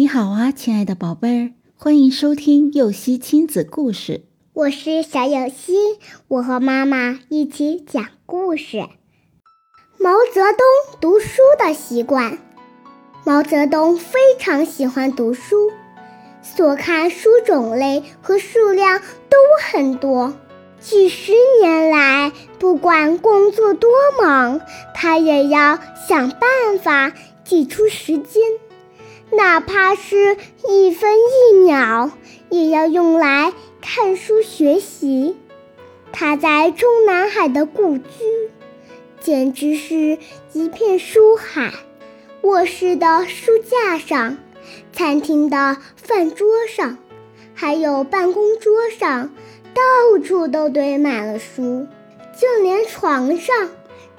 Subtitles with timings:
[0.00, 4.22] 你好啊，亲爱的宝贝儿，欢迎收听幼熙亲子故事。
[4.54, 5.74] 我是小幼熙，
[6.26, 8.78] 我和妈妈一起讲故事。
[9.98, 12.38] 毛泽东读书的习惯。
[13.26, 15.70] 毛泽东非常喜欢读书，
[16.40, 20.32] 所看书种类和数量都很多。
[20.80, 24.62] 几十年来，不管工作多忙，
[24.94, 25.78] 他也要
[26.08, 27.12] 想办法
[27.44, 28.42] 挤出时间。
[29.32, 30.36] 哪怕是
[30.68, 32.10] 一分一秒，
[32.48, 35.36] 也要用来看书学习。
[36.12, 38.04] 他在中南海的故居，
[39.20, 40.18] 简直是
[40.52, 41.72] 一片书海。
[42.42, 44.38] 卧室的书架上，
[44.92, 46.98] 餐厅的饭桌上，
[47.54, 49.30] 还有办公桌上，
[49.72, 51.86] 到处都堆满了书。
[52.36, 53.70] 就连床上，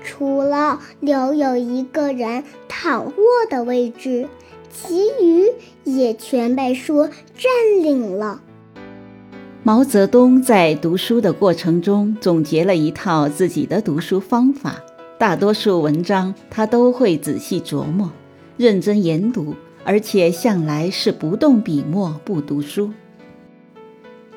[0.03, 4.29] 除了留有一个人躺卧的位置。
[4.71, 5.45] 其余
[5.83, 8.41] 也全被书占领了。
[9.63, 14.81] 毛泽东在读书的过程中总结了一套自己的读书方法，
[15.19, 18.11] 大多数文章他都会仔细琢磨、
[18.57, 22.91] 认真研读，而且向来是不动笔墨不读书。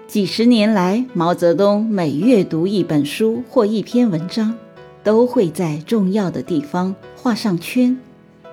[0.07, 4.55] 几十年来，毛泽东每阅读一本书或一篇文章，
[5.03, 7.99] 都会在重要的地方画上圈、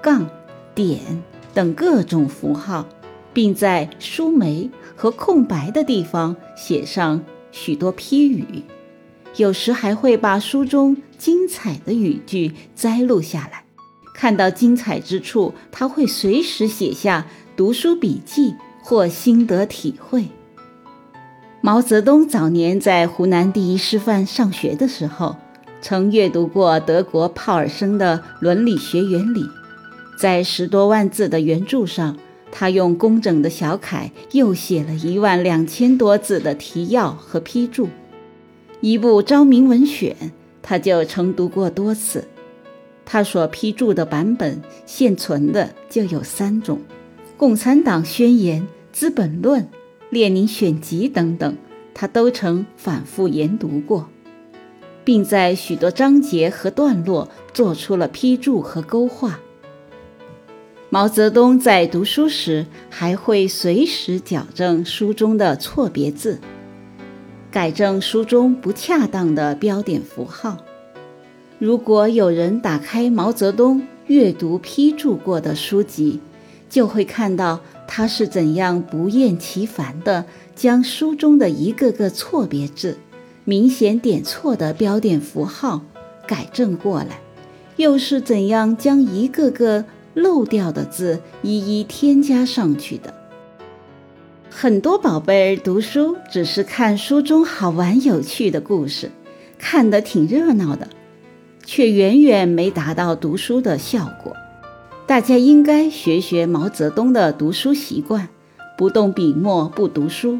[0.01, 0.25] 杠、
[0.73, 0.99] 点。
[1.53, 2.87] 等各种符号，
[3.33, 7.21] 并在书眉和空白的地方写上
[7.51, 8.63] 许多批语，
[9.37, 13.63] 有时还会把书中精彩的语句摘录下来。
[14.13, 20.25] 看到精彩之处，他会随时写下读书笔记或心得体会。
[21.61, 25.35] 毛泽东早年在湖南第一师范上学的时候，
[25.81, 29.43] 曾阅读过德国泡尔森的《伦理学原理》。
[30.17, 32.17] 在十多万字的原著上，
[32.51, 37.89] 他用工整的小楷又写了一万两千多字的提要和批注。
[38.81, 40.15] 一部《昭明文选》，
[40.61, 42.27] 他就曾读过多次。
[43.03, 46.77] 他所批注的版本现存的就有三种，
[47.35, 48.61] 《共产党宣言》
[48.93, 49.63] 《资本论》
[50.11, 51.57] 《列宁选集》等等，
[51.93, 54.07] 他都曾反复研读过，
[55.03, 59.39] 并在许多章节和段落做出了批注和勾画。
[60.93, 66.37] 毛泽东在读书时，还会随时矫正书中的错别字，
[67.49, 70.57] 改正书中不恰当的标点符号。
[71.59, 76.19] 如果有人打开毛泽东阅读批注过的书籍，
[76.69, 80.25] 就会看到他是怎样不厌其烦地
[80.57, 82.97] 将书中的一个个错别字、
[83.45, 85.83] 明显点错的标点符号
[86.27, 87.21] 改正过来，
[87.77, 89.85] 又是怎样将一个个。
[90.13, 93.13] 漏掉的字一一添加上去的。
[94.49, 99.09] 很多宝贝儿读书只是看书中好玩有趣的故事，
[99.57, 100.89] 看得挺热闹的，
[101.65, 104.35] 却远远没达到读书的效果。
[105.07, 108.27] 大家应该学学毛泽东的读书习惯，
[108.77, 110.39] 不动笔墨不读书，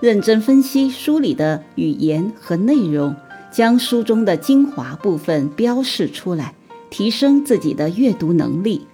[0.00, 3.16] 认真分析书里的语言和内容，
[3.50, 6.54] 将书中的精华部分标示出来，
[6.90, 8.86] 提升自己的阅读能力。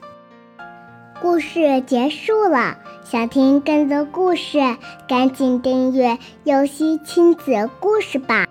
[1.23, 4.59] 故事结束了，想听更多故事，
[5.07, 8.49] 赶紧订阅“游戏亲子故事”吧。